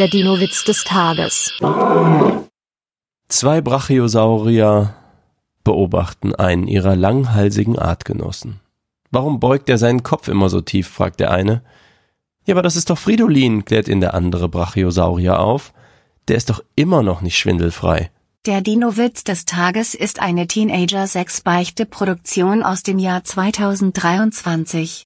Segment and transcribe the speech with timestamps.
[0.00, 1.52] Der Dino-Witz des Tages.
[3.28, 4.92] Zwei Brachiosaurier
[5.62, 8.58] beobachten einen ihrer langhalsigen Artgenossen.
[9.12, 10.88] Warum beugt er seinen Kopf immer so tief?
[10.88, 11.62] fragt der eine.
[12.44, 15.72] Ja, aber das ist doch Fridolin, klärt ihn der andere Brachiosaurier auf.
[16.26, 18.10] Der ist doch immer noch nicht schwindelfrei.
[18.46, 25.02] Der Dino-Witz des Tages ist eine Teenager-6-Beichte-Produktion aus dem Jahr 2023.